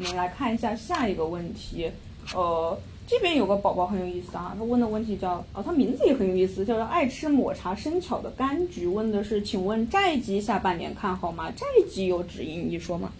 [0.00, 1.90] 我们来看一下下一个问题，
[2.34, 2.74] 呃，
[3.06, 11.52] 这边有个宝宝很有意思啊，他问的问题叫，哦，他名字也很有意思，叫做爱吃抹茶生巧的柑橘，问的是，请问债基下半年看好吗？
[11.54, 13.12] 债基有止盈一说吗？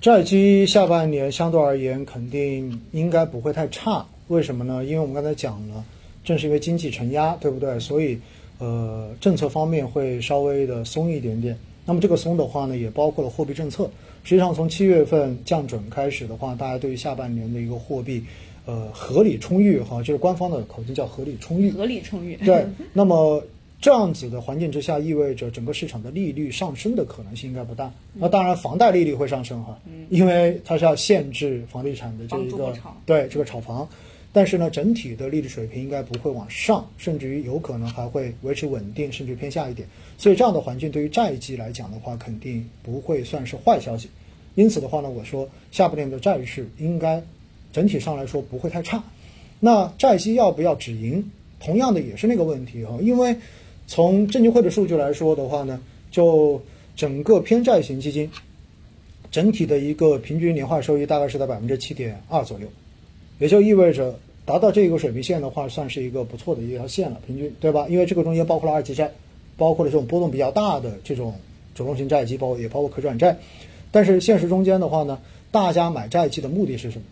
[0.00, 4.82] 债基下半年相对而言肯定应该不会太差，为什么呢？
[4.82, 5.84] 因为我们刚才讲了，
[6.24, 7.78] 正是因为经济承压，对不对？
[7.78, 8.18] 所以，
[8.58, 11.58] 呃，政策方面会稍微的松一点点。
[11.90, 13.90] 那么这个松的话呢，也包括了货币政策。
[14.22, 18.22] 实际上，从七月份降准开始的话，大家对于下半年的一个货币，
[18.64, 21.72] 呃，合理充裕哈，就是官方的口径叫合理充裕。
[21.72, 22.36] 合理充裕。
[22.44, 22.64] 对。
[22.94, 23.42] 那么
[23.80, 27.92] 这样子的环境之下，意味着整个市场的利率上升的可能性应该不大。
[28.14, 29.76] 那当然，房贷利率会上升哈，
[30.10, 32.72] 因为它是要限制房地产的这一个
[33.04, 33.88] 对这个炒房。
[34.32, 39.88] 但是呢，整体的利率水平应该不会往上，甚至于有可能还会维持稳定，甚至偏下一点。
[40.18, 44.08] 所以这样的环境对于债基来讲的话，肯定不会算是坏消息。
[44.54, 47.22] 因此的话呢，我说下半年的债市应该
[47.72, 49.02] 整体上来说不会太差。
[49.58, 51.24] 那债基要不要止盈？
[51.58, 53.36] 同样的也是那个问题哈，因为。
[53.92, 55.80] 从证监会的数据来说的话呢，
[56.12, 56.62] 就
[56.94, 58.30] 整个偏债型基金，
[59.32, 62.68] 整体的一个平均年化收益大概是在百分之七点二左右，
[63.40, 67.86] 也就意味着达到这个水平线的话，算是一个不错的一条线了，平均对吧？
[67.88, 69.10] 因为这个中间包括了二级债，
[69.56, 71.34] 包括了这种波动比较大的这种
[71.74, 73.36] 主动型债基，包括也包括可转债。
[73.90, 75.18] 但是现实中间的话呢，
[75.50, 77.04] 大家买债基的目的是什么？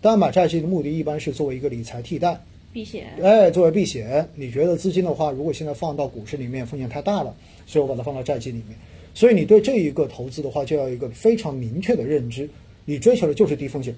[0.00, 2.40] 大家买债基的目的一般是作为一个理财替代。
[2.72, 7.34] 避险，哎，作为避险，你觉得资金的话，如果现在放到股市里面风险太大了，
[7.66, 8.76] 所以我把它放到债基里面。
[9.14, 12.46] 所以你对这一个投资的话，就要有一个非常明确的认知，
[12.84, 13.96] 你追求的就是低风险，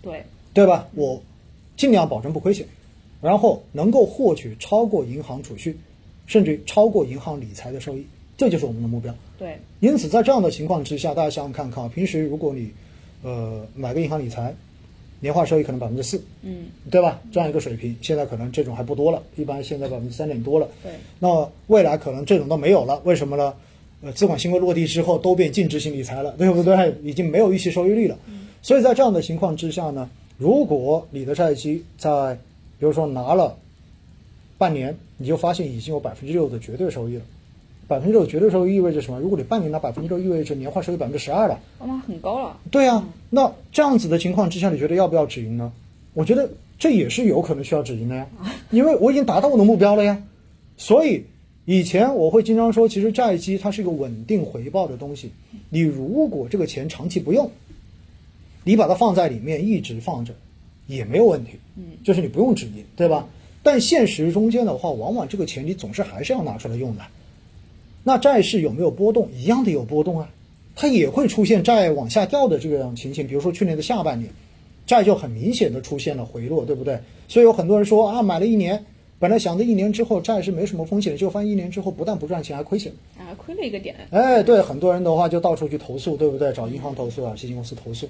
[0.00, 0.88] 对，对吧？
[0.94, 1.20] 我
[1.76, 2.64] 尽量保证不亏钱，
[3.20, 5.76] 然后能够获取超过银行储蓄，
[6.26, 9.14] 甚至超过银行理财的收益，这就是我们的目标。
[9.36, 12.70] 对，因此在这样的情况之下，大家想想看看啊，平时如果你
[13.22, 14.54] 呃买个银行理财。
[15.20, 17.18] 年化收益可能百分之四，嗯，对吧？
[17.32, 20.68] 这样一个水平，现在可能这种还不多了，一般现在百分之三点多了。
[20.82, 23.54] 对，那未来可能这种都没有了，为什么呢？
[24.02, 26.94] 呃，资管新规落地之后，都变净值型理财了，对不对？
[27.02, 28.18] 已经没有预期收益率了。
[28.28, 32.34] 嗯所以在这样的情况之下呢，如果你的债基在，
[32.78, 33.56] 比如说拿了
[34.58, 37.22] 半年，你就发现已经有百分之六的绝对收益了。
[37.86, 39.20] 百分之六绝对收益意味着什么？
[39.20, 41.60] 如果你半年拿百分之六，意味着年化收益百分之十二了。
[41.78, 42.58] 那很高了。
[42.70, 45.72] 对啊，那这样子的情况之下，你觉得要不要止盈呢？
[46.14, 48.26] 我觉得这也是有可能需要止盈的呀，
[48.70, 50.22] 因为我已经达到我的目标了呀。
[50.76, 51.26] 所以
[51.66, 55.30] 以前我会经常说，其实债基它是一个稳定回报的东西。
[55.68, 57.50] 你如果这个钱长期不用，
[58.64, 60.34] 你把它放在里面一直放着
[60.86, 61.52] 也没有问题。
[61.76, 63.28] 嗯，就是你不用止盈，对吧？
[63.62, 67.02] 但现实中间的话，往往这个钱你总是还是要拿出来用的。
[68.02, 69.28] 那债市有没有波动？
[69.32, 70.28] 一样的有波动啊，
[70.76, 73.26] 它也会出现债往下掉的这个情形。
[73.26, 74.30] 比如说去年的下半年，
[74.86, 76.98] 债就很明显的出现了回落，对不对？
[77.28, 78.84] 所以有很多人说啊，买了一年，
[79.18, 83.96] 本来想着一年之后债是没什么风险，结果发现一年之后不但不赚钱，还亏钱，啊，亏了一个点。
[84.10, 86.52] 哎，对，很多人的话就到处去投诉，对不对？
[86.52, 88.06] 找银行投诉啊，基金公司投诉，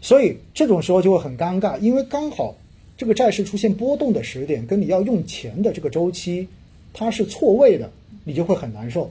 [0.00, 2.54] 所以这种时候就会很尴尬，因为刚好
[2.96, 6.46] 这个债市出现波动的时点跟你要用钱的这个周期，
[6.92, 7.90] 它是错位的。
[8.28, 9.08] 你就会很难受，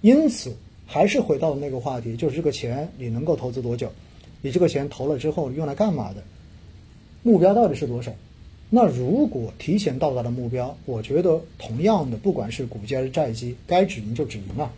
[0.00, 0.52] 因此
[0.86, 3.88] 还是回到那个话题，就是这个钱你能够投资多久？
[4.42, 6.20] 你这个钱投了之后用来干嘛的？
[7.22, 8.10] 目标到底是多少？
[8.68, 14.72] 那如果提前到达了目标，我觉得同样的，不管是股价还是债基，该止盈就止盈了。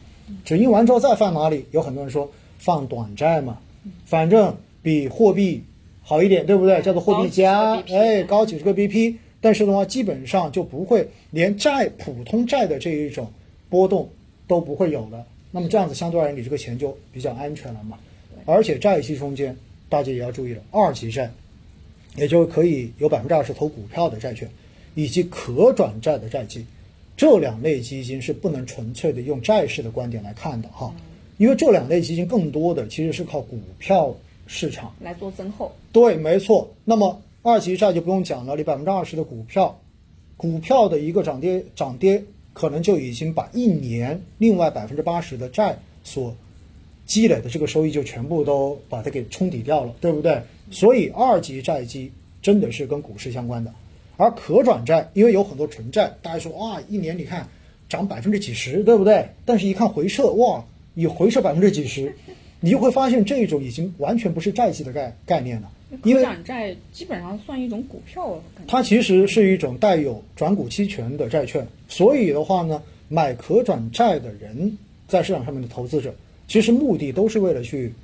[0.44, 1.64] 止盈完之后再放哪里？
[1.70, 3.58] 有很多人说放短债嘛，
[4.04, 4.54] 反正
[4.88, 5.62] 比货币
[6.00, 6.80] 好一点，对不对？
[6.80, 13.30] 叫做货币加，哎，高几十个 BP，但是的话基本上就不会连债普通债的这一种。
[13.68, 14.08] 波动
[14.46, 17.98] 都不会有了，那么这样子相对而言，你这个钱就比较安全了嘛。
[18.46, 19.54] 而且债息中间，
[19.90, 21.30] 大家也要注意了，二级债，
[22.16, 24.48] 也就可以有百分之二十投股票的债券，
[24.94, 26.64] 以及可转债的债基，
[27.14, 30.90] 这两类基金是不能纯粹的用债市的观点来看的哈，
[31.36, 34.16] 因为这两类基金更多的其实是靠股票
[34.48, 35.70] 市场来做增厚。
[35.92, 36.68] 对，没错。
[36.84, 39.78] 那么二级债就不用讲了，你百分之二十的股票，
[40.36, 42.24] 股票的一个涨跌涨跌。
[42.54, 46.34] 可能就已经把一年另外百分之八十的债所
[47.06, 50.42] 积累的这个收益就全部都把它给冲抵掉了，对不对？
[50.68, 52.10] 所以二级债基
[52.42, 53.72] 真的是跟股市相关的，
[54.16, 57.48] 而可转债，因为有很多纯债，大家说哇，一年你看
[57.88, 59.28] 涨百分之几十，对不对？
[59.44, 60.64] 但是一看回撤，哇，
[60.94, 62.12] 你回撤百分之几十，
[62.60, 65.70] 你就会发现这种已经完全不是债基的概概念了。
[66.02, 71.66] 可转债基本上算一种股票，它其实是一种带有转股期权的债券。
[71.88, 74.76] 所以的话呢，买可转债的人
[75.06, 76.14] 在市场上面的投资者，
[76.46, 77.94] 其实目的都是为了去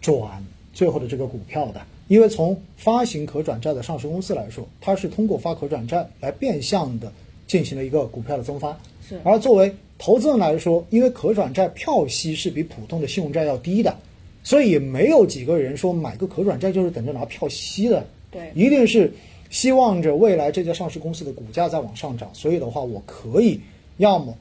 [0.00, 1.82] 转最后的这个股票的。
[2.08, 7.12] 因为从发行可转债的上市公司来说，它是通过发可转债来变相的
[7.46, 8.78] 进行了一个股票的增发。
[9.06, 13.96] 是而作为投资人来说，因为可转债票息是比普通的信用债要低的，
[14.42, 18.06] 所以也没有几个人说买个可转债就是等着拿票息的。
[18.30, 19.12] 对一定是
[19.50, 23.60] 希望着未来这家上市公司的股价在往上涨，所以的话，我可以
[23.98, 24.36] 要么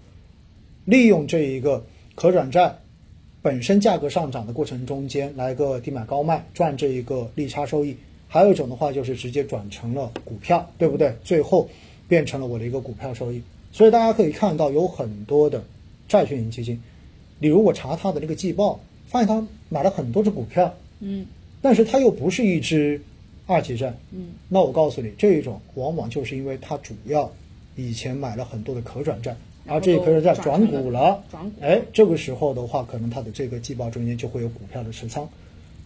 [0.85, 1.85] 利用这一个
[2.15, 2.75] 可转债
[3.43, 7.93] 本身价格上涨的过程中间来个低买高卖，赚这一个利差收益；
[8.27, 11.15] 还有一种的话就是直接转成了股票，对不对？
[11.23, 11.69] 最后
[12.07, 13.39] 变成了我的一个股票收益。
[13.73, 15.61] 所以大家可以看到，有很多的
[16.07, 16.81] 债券型基金，
[17.39, 21.25] 你如果查它的那个季报，发现它买了很多只股票，嗯。
[21.61, 23.01] 但是它又不是一只
[23.47, 27.31] 二级债，嗯，那我告诉你，这一种往往就是因为它主要
[27.77, 29.33] 以前买了很多的可转债，
[29.65, 31.61] 而这些可转债转股了，转股。
[31.61, 35.27] 哎，这个时候的话，可能它的这个季报中间就会有股票的持仓，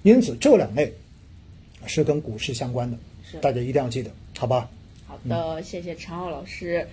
[0.02, 0.92] 因此这两类
[1.86, 4.70] 是跟股市相关的是，大家一定要记得，好吧？
[5.06, 6.88] 好的，谢谢陈浩老师。